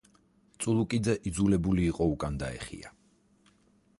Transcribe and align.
წულუკიძე 0.63 1.15
იძულებული 1.31 1.85
იყო 1.91 2.09
უკან 2.13 2.39
დაეხია. 2.45 2.93